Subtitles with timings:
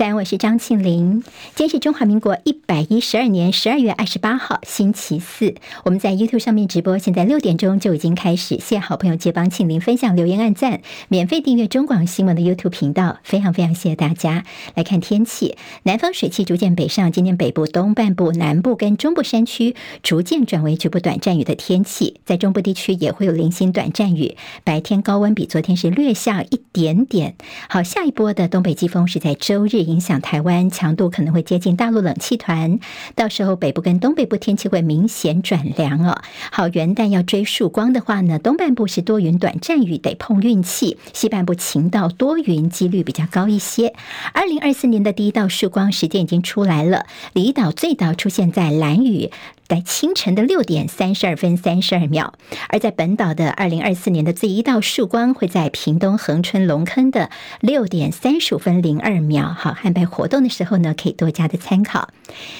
[0.00, 1.22] 在安，我是张庆玲。
[1.54, 5.54] 今天是中华民国一百一十二年十二月二十八号，星期四。
[5.84, 8.54] 我们在 YouTube 上面直播，现在六点钟就已经开始。
[8.54, 14.46] 谢谢好朋友接帮庆玲分享、留言、按赞，免费订阅中广新闻的 YouTube 频道，非常非常谢谢大家。
[14.74, 24.34] 来看天气，南方水汽逐渐北上，今天北部、东半部、南部跟中部山区逐渐转为局部短暂雨的天气，在中部地区也会有零星短暂雨。
[24.64, 27.34] 白天高温比昨天是略下一点点。
[27.68, 29.89] 好，下一波的东北季风是在周日。
[29.90, 32.78] 影响台湾，强度可能会接近大陆冷气团，
[33.14, 36.22] 到时候北部跟东北部天气会明显转凉哦。
[36.50, 43.92] 好，元旦要追曙光的话呢，东半部是多云短暂雨，得碰运气；西半部晴到多云，几率比较高一些。
[44.32, 49.30] 二零二四年的第一道曙光时间已经出来了，离岛最早出现在蓝雨。
[49.70, 52.34] 在清晨的六点三十二分三十二秒，
[52.70, 59.54] 而在本岛的二零二四年的第一道曙光会在屏东恒春龙坑的六点三十五分零二秒。
[59.56, 62.08] 好，汉白活动的时候呢，可以多加的参考。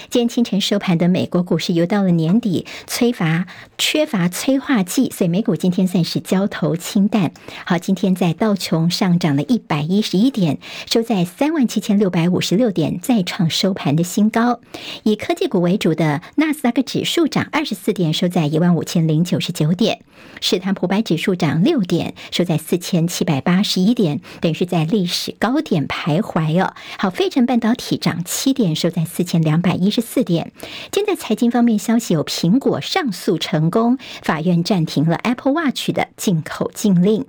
[0.08, 7.32] 今天清晨收盘的美国股市，又到了年底，缺乏缺乏催化剂，所以美股今天算是交投清淡。
[7.66, 10.58] 好，今天在道琼上涨了一百一十一点，
[10.88, 14.60] 收在三万七千六百五十六点，再创收盘的新高。
[15.02, 20.00] 以科技股为主的纳斯达克指指数涨二十四点，收在一万五千零九十九点；
[20.42, 26.74] 史坦普白指数涨六点，收在四千七百八十一点，等于是在历史高点徘徊哦。
[26.98, 30.52] 好，费城半导体涨七点，收在四千两百一十四点。
[30.92, 37.24] 今在财经方面消息有苹果上诉成功，法院暂停了 Apple Watch 的进口禁令。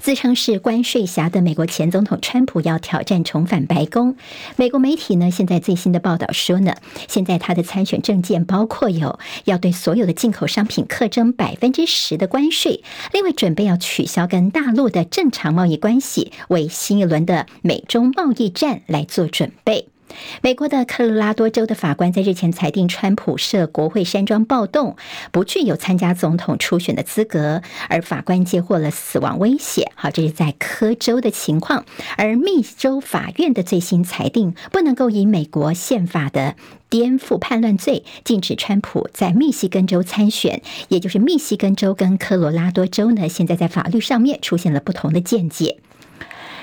[0.00, 4.16] 自称是关税侠的美国前总统川普要挑战重返白宫。
[4.56, 6.74] 美国媒体呢，现在最新的报道说呢，
[7.08, 19.93] 现在他的参选政见包括有要对所有的进口商品课征百分之十的关税，另外准备要取消跟大陆的正常贸易关系，为新一轮的美中贸易战来做准备。
[20.42, 24.96] 美国的科罗拉多州的法官在日前裁定，川普涉国会山庄暴动，
[25.32, 29.90] 不具有参加总统初选的资格，而法官接获了死亡威胁。
[29.94, 31.84] 好，这是在科州的情况，
[32.16, 36.56] 而密州法院的最新裁定，不能够以美国宪法的
[36.88, 45.78] 颠覆叛乱罪禁止川普在密西根州参选，也就是密西根州跟科罗拉多州呢，现在在法律上面出现了不同的见解。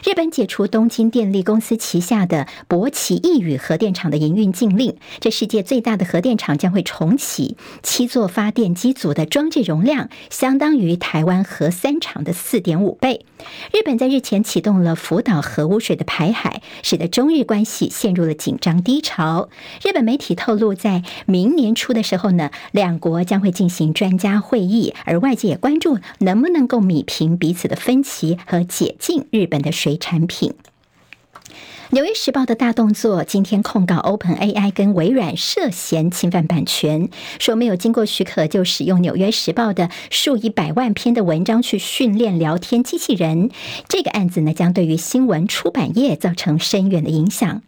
[0.04, 13.26] 日本解除东京电力公司旗下的博奇一羽核电厂的营运禁令，这世界最大的核电厂将会重启，七座发电机组的装置容量相当于台湾核三厂的四点五倍。
[13.72, 19.50] 日本在日前启动了福岛核污水的排海，使得中日关系陷入了紧张低潮。
[19.84, 29.91] 日本媒体透露，在明年初的时候呢，两国将会进行专家会议，而外界也关注能不能够米平彼此的分歧和解禁日本的水。
[29.98, 30.54] 产品。
[31.94, 43.50] 《纽约时报》的大动作，今天控告 OpenAI 跟微软涉嫌侵犯版权，说没有经过许可就使用《纽约时报》的数以百万篇的文章去训练聊天机器人。
[43.90, 47.62] 这个案子呢，将对于新闻出版业造成深远的影响。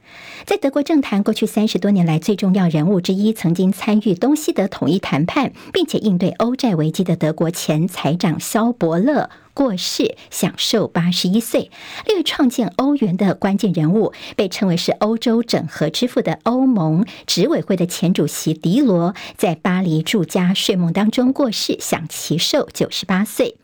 [0.45, 9.29] 在德国政坛过去三十多年来最重要人物之一，曾经参与东西德统一谈判，并且应对欧债危机的德国前财长萧伯勒。
[9.53, 11.69] 过世，享寿八十一岁。
[12.05, 23.55] 另外，创建欧元的关键人物，被称为是欧洲整合之父的欧盟执委会的前主席迪罗，在巴黎住家睡梦当中过世，享其寿九十八岁。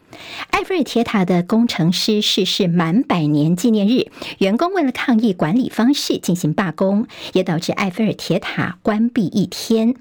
[0.52, 9.96] 埃菲尔铁塔的工程师逝世满百年纪念日，员工为了抗议管理方式进行罢工，也导致埃菲尔铁塔关闭一天。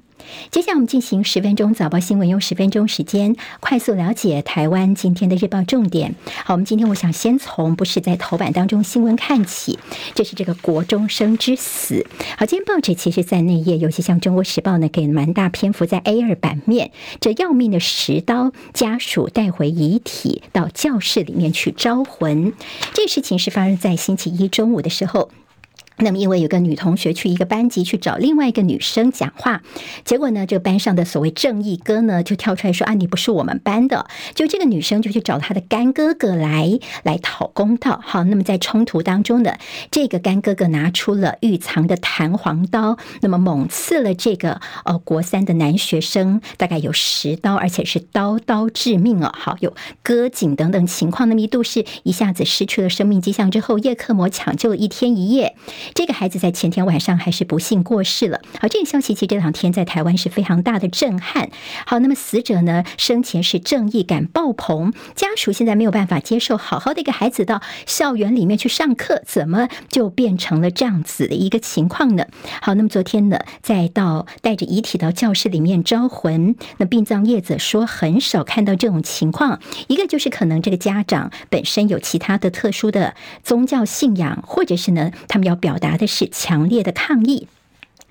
[0.50, 6.14] 接下来我们进行十分钟早报新闻，用十分钟时间快速了解台湾今天的日报重点。
[6.44, 9.78] 好，我们今天我想先从不是在头版当中新闻看起，
[10.14, 12.06] 这是这个国中生之死。
[12.36, 16.90] 好，今天报纸其实在内页，尤其像《中国时报》呢，给蛮大篇幅在 A 二版面，
[17.20, 22.52] 这要命的石刀，家属带回遗体到教室里面去招魂。
[22.94, 25.30] 这事情是发生在星期一中午的时候。
[25.98, 29.62] 那么，因为有个女同学去一个班级去找另外一个女生讲话，
[30.04, 38.00] 结果呢，这个班上的所谓正义哥呢，就跳出来说：“啊，你不是我们班的。”就这个女生就去找她的干哥哥来来讨公道。
[38.04, 39.56] 好，那么在冲突当中呢，
[39.90, 49.32] 这个干哥哥拿出了预藏的弹簧刀，那么猛刺了这个呃国三的男学生，大概有十刀，而且是刀刀致命哦。
[49.36, 51.28] 好，有割颈等等情况。
[51.28, 55.56] 那么一度是一下子失去了生命迹象之后，叶克膜抢救了一天一夜。
[55.94, 58.40] 这个孩子在前天晚上还是不幸过世了。
[58.60, 61.50] 好，这个消息其实这两天在台湾是非常大的震撼。
[61.86, 72.26] 好，那么死者呢，生前是正义感爆棚，家属现在没有办法接受，好好的一个孩子到校园里面去上课，怎么就变成了这样子的一个情况呢？
[72.60, 87.48] 好，那么昨天呢，再到带着遗体到教室里面招魂，那殡葬业者说很少看到这种情况，一个就是可能这个家长本身有其他的特殊的宗教信仰，或者是呢，他们要表达的是强烈的抗议。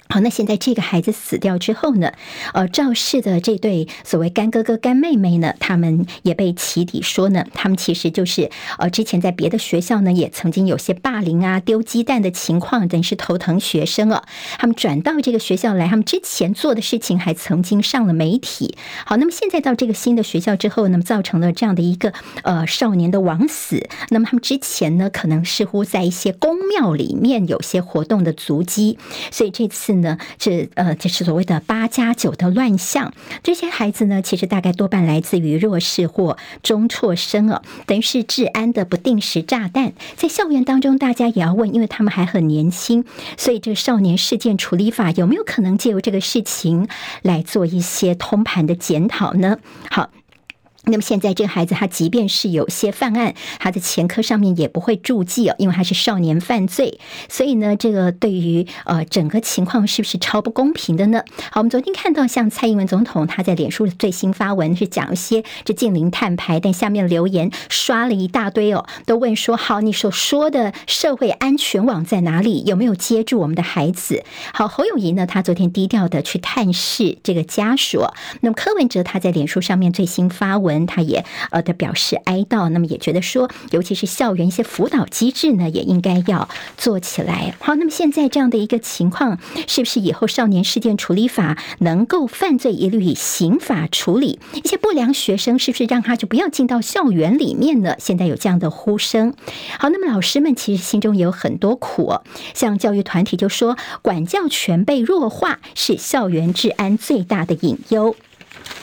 [0.09, 2.13] 好，那现在这个孩子死掉之后呢，
[2.53, 14.23] 呃，肇事的这对所谓干哥哥干妹妹呢，他们也被起底说呢，他们其实就是呃，之前在别的学校呢，也曾经有些霸凌啊、丢鸡蛋的情况，等于是头疼学生啊。
[14.57, 18.77] 他们转到这个学校来，他们之前做的事情还曾经上了媒体。
[19.05, 22.13] 好，那么现在到这个新的学校之后，那么造成了这样的一个
[22.43, 23.85] 呃少年的枉死。
[24.09, 28.97] 那么他们之前呢，可能似乎在一些宫庙里面有些活动的足迹，
[29.31, 29.96] 所以这次。
[30.01, 33.13] 呢，这呃，就是所谓的八加九的乱象。
[33.43, 39.93] 这些孩子呢，其实大概多半来自于弱势或中辍生哦，等于是治安的不定时炸弹。
[40.15, 43.05] 在校园当中，大家也要问，因为他们还很年轻，
[43.37, 46.87] 所以这个少年事件处理法有没有可能借由这个事情
[47.21, 49.57] 来做一些通盘的检讨呢？
[49.89, 50.09] 好。
[50.87, 61.21] 那么现在这个孩子，他即便是有些犯案，他的前科上面也不会注记哦，因为他是少年犯罪，所以呢，这个对于呃整个情况是不是超不公平的呢？
[61.51, 72.63] 好，我们昨天看到像蔡英文总统他在脸书的最新发文是讲一些这近邻碳排，但下面留言刷了一大堆哦，都问说：好，你所说的社会安全网在哪里？
[72.65, 74.23] 有没有接住我们的孩子？
[74.53, 78.05] 好，侯友宜呢，他昨天低调的去探视这个家属。
[78.39, 80.76] 那么柯文哲他在脸书上面最新发文。
[80.85, 86.47] 他也呃的表示哀悼，那么也觉得说，尤其是校园一些辅导机制呢，也应该要
[86.77, 87.55] 做起来。
[87.59, 94.39] 好，那么现在这样的一个情况，是不是以后少年事件处理法能够犯罪一律以刑法处理？
[94.53, 97.95] 一些不良学生是不是让他就不要进到校园里面呢？
[97.99, 99.33] 现在有这样的呼声。
[99.79, 102.15] 好，那么老师们其实心中也有很多苦，
[102.53, 108.15] 像教育团体就说，管教权被弱化是校园治安最大的隐忧。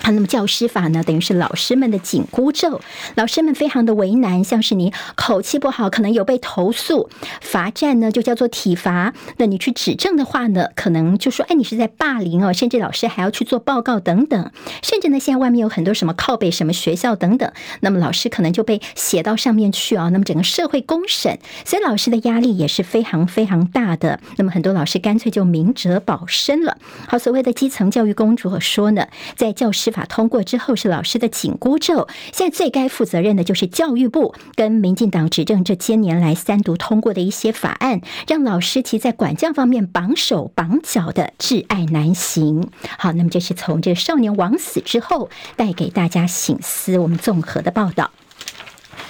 [0.03, 2.81] 好，那么教师法呢，等于是老师们的紧箍咒，
[3.15, 4.45] 老师们非常的为难。
[4.45, 7.09] 像是你口气不好，可能有被投诉，
[7.41, 9.15] 罚站呢就叫做体罚。
[9.39, 14.51] 那你去指证的话呢，可能就说，哎，你是在霸凌哦，甚至老师还要去做报告等等。
[14.83, 20.11] 甚至呢，现在外面有很多什么靠北什么学校等等，那么老师可能就被写到上面去啊。
[20.11, 24.21] 那么整个社会公审，所以老师的压力也是非常非常大的。
[24.37, 26.77] 那么很多老师干脆就明哲保身了。
[27.09, 29.07] 好，所谓的基层教育公主说呢，
[29.37, 42.71] 在教施法通过之后是老师的紧箍咒，现在最该负责任的就是教育部跟民进党执政这些年来三读通过的一些法案，让老师其在管教方面绑手绑脚的挚爱难行。
[42.97, 48.11] 好，那么这是从这个少年枉死之后带给大家醒思，我们综合的报道。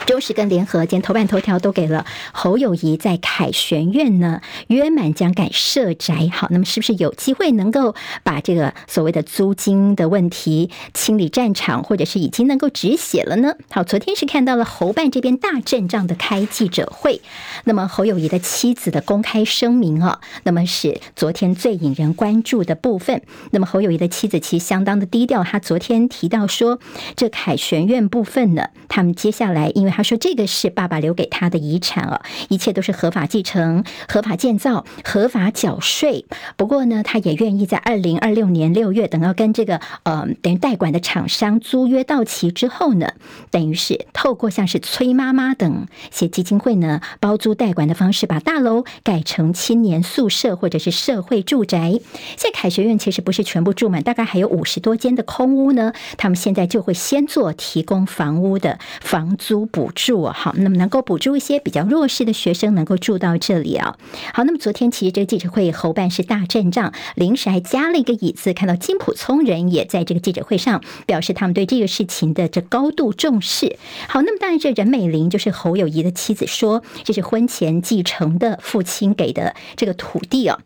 [0.06, 13.54] 中时跟联合今天头版头条都给了侯友谊在凯旋苑呢约满将改设宅，好，那么是不是有机会能够把这个所谓的租金的问题清理战场，或者是已经能够止血了呢？
[13.70, 17.22] 好，昨天是看到了侯办这边大阵仗的开记者会，
[17.64, 23.22] 那么侯友谊的妻子的公开声明啊，那么是昨天最引人关注的部分。
[23.52, 26.78] 那么侯友谊的妻子其实相当的低调，他昨天提到说，
[27.16, 36.26] 这凯旋苑部分呢，他们接下来因为他说：“这个是爸爸留给他的遗产哦，一切都是合法继承、合法建造、合法缴税。
[36.56, 43.12] 不过呢，他也愿意在二零二六年六月，等到跟这个呃等于代管的厂商租约到期之后呢，
[43.52, 52.00] 等于是透过像是崔妈妈等些基金会呢，包租代管的方式，把大楼改成青年宿舍或者是社会住宅。
[52.36, 55.92] 现在凯学院其实不是全部住满，大概还有五十多间的空屋呢。
[56.16, 63.98] 他们现在就会先做提供房屋的房租补。”补助好，那么能够补助一些比较弱势的学生能够住到这里啊。
[64.32, 73.76] 好，那么昨天其实这个记者会侯办是大阵仗，临时还加了一个椅子，看到金普聪人也在这个记者会上表示他们对这个事情的这高度重视。
[74.08, 80.60] 好，那么当然这任美玲就是侯友谊的妻子说，这是婚前继承的父亲给的这个土地哦。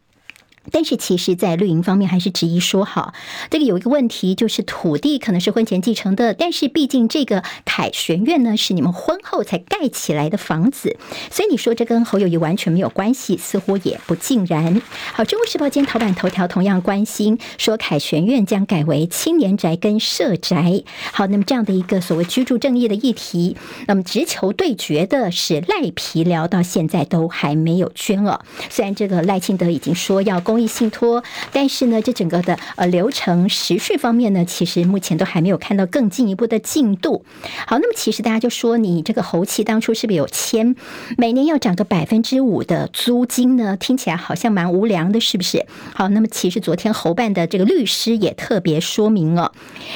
[0.70, 3.14] 但是其实，在绿营方面还是质疑说，好，
[3.50, 10.96] 这个有一个问题，就是土地可能是婚前继承的，但是毕竟这个凯旋苑呢是你们婚后才盖起来的房子，
[11.30, 14.82] 所以你说这跟侯友谊完全没有关系，似乎也不尽然。
[15.14, 20.84] 好，《中国时报》今天头版头条同样关心说，凯旋苑将改为青年宅跟社宅。
[21.12, 23.56] 好，那么这样的一个所谓居住正义的议题，
[23.86, 28.40] 那么直球对决的是赖皮聊，到现在都还没有捐哦。
[28.68, 30.57] 虽然这个赖清德已经说要公。
[30.66, 31.22] 信托，
[31.52, 37.24] 但是呢，这整个的呃流程时序方面呢，其实目前都还没有看到更进一步的进度。
[37.66, 40.74] 好，那么其实大家就说，你这个侯妻当初是不是有签
[41.16, 43.76] 每年要涨个百分之五的租金呢？
[43.78, 45.66] 听起来好像蛮无良的，是不是？
[45.94, 49.52] 好，那么其实昨天侯办的这个律师也特别说明哦，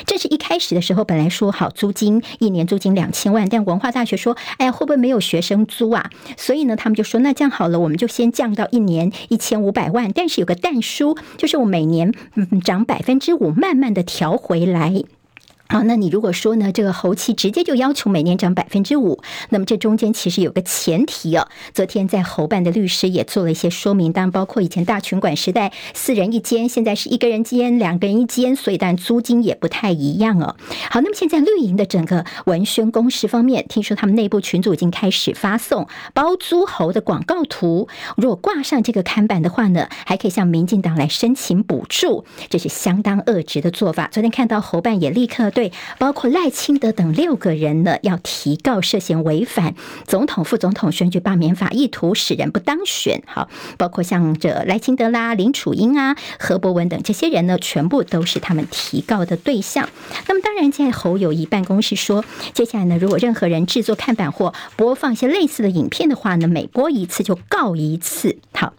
[0.07, 6.11] 这是一开始的时候本来说好租金一年租金两千万，但文化大学说，哎呀，会不会没有学生租啊？
[6.37, 10.52] 所以呢，他们就说，那这样好了，我们就先降到一年一千五百万，但是有个。
[10.55, 15.05] 但书就是我每年嗯涨百分之五，慢慢的调回来。
[15.73, 21.49] 好，那你如果说呢，这个侯期直接就要求每年涨百分之五，那么这中间其实有个前提哦。
[21.73, 30.57] 昨天在侯办的律师也做了一些说明，当然包括以前大群馆时代四人一间，现在是一个人间、两个人一间，所以但租金也不太一样哦。
[30.91, 37.89] 好，那么现在绿营的整个文宣攻势方面，听说他们内部群组已经开始发送包租侯的广告图，
[38.19, 44.11] 如果挂上这个看板的话呢，还可以向民进党来申请补助，这是相当恶质的做法。
[44.13, 45.62] 昨天看到侯办也立刻对。
[45.63, 49.77] 对，包括赖清德等六个人呢，要提告涉嫌违反
[50.09, 53.23] 总统、副总统选举罢免法，意图使人不当选。
[53.29, 59.89] 好，包括像这赖清德啦、林楚英啊、何博文等这些人呢，全部都是他们提告的对象。
[60.27, 68.39] 那么，当然，在侯友宜办公室说，接下来呢，如果任何人制作看板或播放一些类似的影片的话呢，每播一次就告一次。
[68.53, 68.73] 好。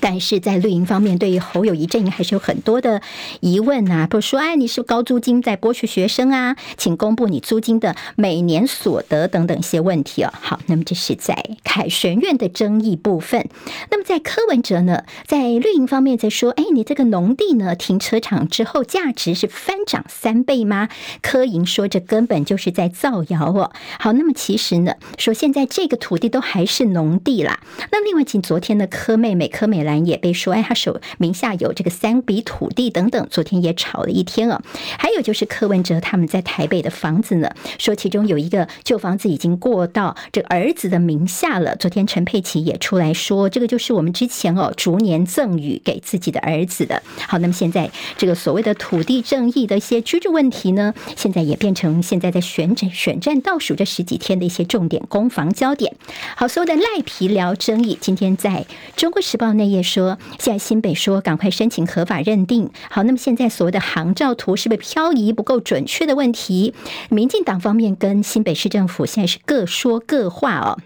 [0.00, 3.02] 但是在绿营方面，对于侯友谊阵营还是有很多的
[3.40, 6.56] 疑问呐、啊，比如说，哎，你是高租金在剥削学生啊？
[6.76, 10.32] 请公布你租金的每年所得等等一些问题哦。
[10.40, 13.48] 好，那么这是在凯旋苑的争议部分。
[13.90, 20.88] 那么在柯文哲呢，在绿营方面在说，哎，你这个农地呢，停车场之后价值是翻涨三倍吗？
[21.20, 23.72] 柯莹说这根本就是在造谣哦。
[23.98, 27.60] 好，那么其实呢，说现在这个土地都还是农地啦。
[27.90, 29.79] 那另外，请昨天的柯妹妹柯美。
[29.80, 34.62] 美兰也被说，哎，他手名下有这个三笔土地等等，昨天也吵了一天啊。
[34.98, 41.74] 还有就是柯文哲他们在台北的房子呢，说其中有一个旧房子已经过到这儿子的名下了。
[41.76, 47.02] 昨天陈佩琪也出来说，这个就是我们之前哦逐年赠与给自己的儿子的。
[47.26, 55.94] 好，那么现在这个所谓的土地正义的一些居住问题呢，现在也变成现在在选战选战倒数这十几天的一些重点攻防焦点。
[56.36, 59.69] 好，所有的赖皮聊争议，今天在中国时报内。
[59.70, 62.70] 也说，现在新北说赶快申请合法认定。
[62.90, 66.74] 好，那么现在所谓的航照图是不是漂移不够准确的问题？
[67.08, 70.78] 民进党方面跟新北市政府现在是各说各话哦。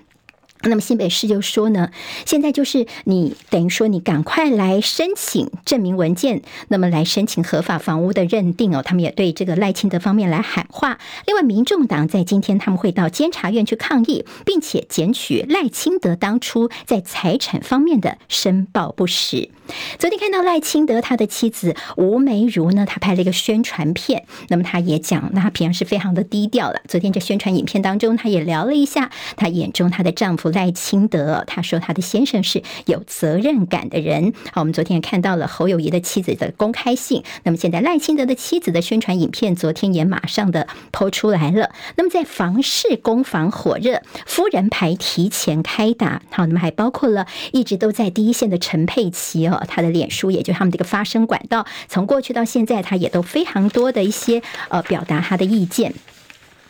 [0.65, 1.91] 那么新北市就说呢，
[2.25, 8.83] 现在就是你等于说你赶快来申请证明文件，那么来申请合法房屋的认定哦。
[8.83, 10.99] 他们也对这个赖清德方面来喊话。
[11.27, 19.51] 另外，民众党在今天他们会到监察院去抗议，并且检举赖清德当初在财产方面的申报不实。
[19.99, 26.81] 昨天看到赖清德他的妻子吴梅如呢，他拍了一个宣传片，那么他也讲，那他平常是非常的低调了。
[26.89, 30.54] 昨天这宣传影片当中，他也聊了一下他眼中他的丈夫。
[30.55, 34.33] 赖清德，他说他的先生是有责任感的人。
[34.53, 37.23] 好，我们昨天也看到了侯友谊的妻子的公开信。
[37.43, 41.71] 那么现在赖清德的妻子的宣传影片，昨天也马上的抛出来了。
[41.97, 46.23] 那么在房市攻防火热，夫人牌提前开打。
[46.31, 55.93] 好，那么还包括了一直都在第一线的陈佩琪哦，他的脸书也就是他们这个发声管道，从过去到现在，他也都非常多的一些呃表达他的意见。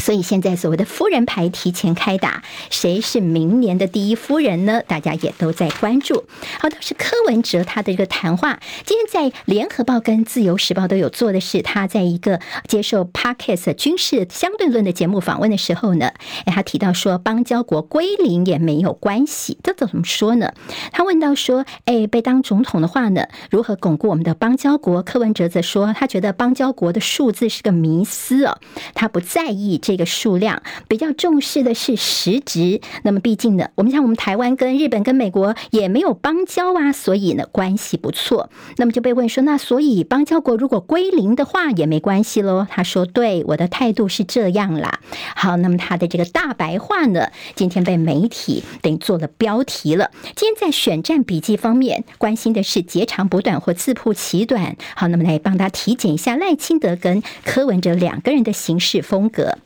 [0.04, 4.82] 所以现在所谓的夫人牌提前开打，谁是明年的第一夫人呢？
[4.86, 6.24] 大家也都在关注。
[6.60, 16.12] 好，倒是柯文哲他的一个谈话，今天在联合报跟自由时报都有做的是，他在一个接受 Parkes 军事相对论的节目访问的时候呢，
[16.44, 20.52] 哎，他提到说邦交国归零也没有关系，这怎么说呢？
[20.92, 25.02] 他问到说，哎，被当总统的话呢，如何巩固我们的邦交国？
[25.02, 28.58] 柯文哲则说，他觉得邦交国的数字是个迷思哦，
[28.92, 29.93] 他不在意这。
[29.94, 32.80] 这个数量，比较重视的是实质。
[33.04, 38.50] 那么毕竟呢，我们像我们台湾跟日本跟美国也没有邦交啊，所以呢关系不错。
[38.76, 42.66] 那么就被问说，那所以邦交国如果归零的话也没关系喽？
[42.68, 44.98] 他说：对，我的态度是这样啦。
[45.36, 50.10] 好，那么他的这个大白话呢，今天被媒体等于做了标题了。
[50.34, 54.76] 今天在选战笔记方面，关心的是截长补短或自曝其短。
[54.96, 59.58] 好，那么来帮他体检一下赖清德跟柯文哲两个人的行事风格。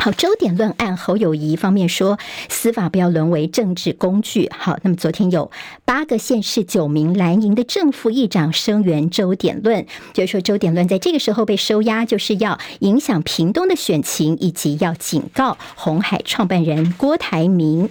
[0.00, 4.48] 好，周点论案，侯友谊方面说，司法不要沦为政治工具。
[4.56, 5.50] 好，那么昨天有
[5.84, 17.90] 八个县市九名蓝营的正副议长声援周点论，就是说周点论在这个时候被收押，就是要影响屏东的选情，以及要警告红海创办人郭台铭。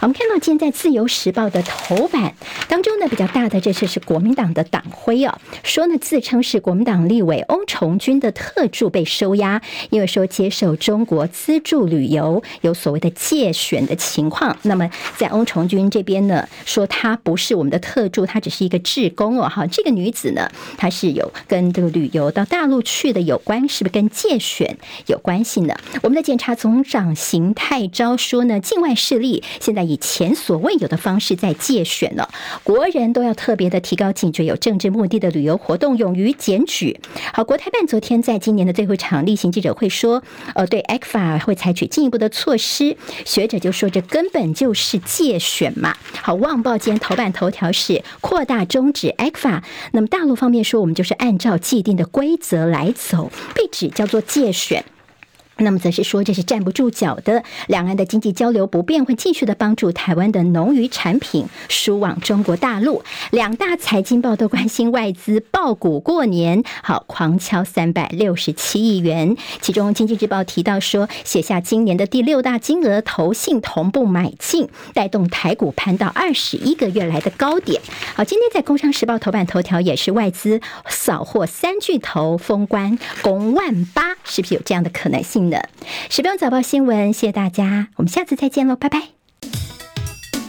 [0.00, 2.34] 我们看到今天在自由时报的头版
[2.68, 11.28] 当中呢，比较大的这次是国民党的党徽啊，说呢自称是国民党立委欧崇军的特助被收押，因为说接受中国。
[11.44, 19.46] 资助旅游有所谓的借选的情况，那么在翁崇军这边呢，说他不是我们的特助，他只是一个志工哦。
[19.46, 25.74] 哈，这个女子呢，她是有跟这个旅游到大陆去的有关，是不是跟借选有关系呢？
[26.00, 32.30] 我们的检察总长邢泰昭说呢，境外势力现在以前所未有的方式在借选了，
[32.62, 36.98] 国人都要特别的提高警觉，有政治目的的旅游活动勇于检举。
[37.34, 40.22] 好，国台办昨天在今年的最后一场例行记者会说，
[40.54, 41.33] 呃，对 ECFA。
[41.38, 45.96] 还会采取进一步的措施，学者就说这根本就是界选嘛。
[46.22, 49.62] 好，《旺报》今天头版头条是扩大终止 ECFA，
[49.92, 54.84] 那么大陆方面说我们就是按照既定的规则来走，被指叫做界选。
[55.58, 57.42] 那么则是说，这是站不住脚的。
[57.68, 63.02] 两岸的经济交流不便，会继续的帮助台湾的农渔产品输往中国大陆。
[63.30, 69.36] 两大财经报都关心外资爆股过年，好，狂敲三百六十七亿元。
[69.60, 77.80] 其中，《经济日报》提到说，写下今年的第六大金额，投信同步买进，带动台股攀到二十一个月来的高点。
[78.16, 85.43] 好，今天在《工商时报》头版头条也是外资扫货三巨头封关攻万八，是不是有这样的可能性？
[85.50, 85.68] 的
[86.10, 89.02] 十分早报新闻，谢谢大家，我们下次再见喽，拜拜。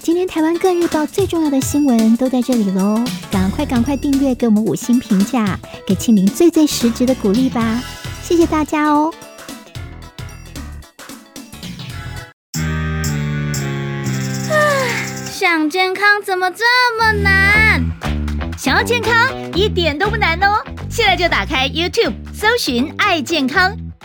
[0.02, 7.82] 今天台湾各日报最重要的新闻都在这里喽，赶快赶快订阅，给我们五星评价，给庆玲最最实质的鼓励吧，
[8.22, 9.12] 谢谢大家哦。
[14.52, 14.54] 啊，
[15.32, 16.64] 想健康怎么这
[17.00, 17.84] 么难？
[18.58, 23.76] 想要健康一点都不难哦，现在就打开 YouTube，搜寻“爱健康”。